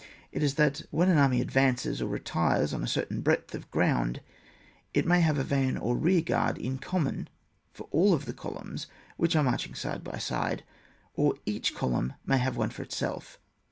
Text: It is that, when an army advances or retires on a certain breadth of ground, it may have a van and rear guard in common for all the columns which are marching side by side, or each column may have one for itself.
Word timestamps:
It 0.31 0.41
is 0.41 0.55
that, 0.55 0.81
when 0.89 1.09
an 1.09 1.19
army 1.19 1.41
advances 1.41 2.01
or 2.01 2.07
retires 2.07 2.73
on 2.73 2.83
a 2.83 2.87
certain 2.87 3.21
breadth 3.21 3.53
of 3.53 3.69
ground, 3.69 4.19
it 4.95 5.05
may 5.05 5.21
have 5.21 5.37
a 5.37 5.43
van 5.43 5.77
and 5.77 6.03
rear 6.03 6.21
guard 6.23 6.57
in 6.57 6.79
common 6.79 7.29
for 7.71 7.87
all 7.91 8.17
the 8.17 8.33
columns 8.33 8.87
which 9.17 9.35
are 9.35 9.43
marching 9.43 9.75
side 9.75 10.03
by 10.03 10.17
side, 10.17 10.63
or 11.13 11.35
each 11.45 11.75
column 11.75 12.13
may 12.25 12.39
have 12.39 12.57
one 12.57 12.71
for 12.71 12.81
itself. 12.81 13.37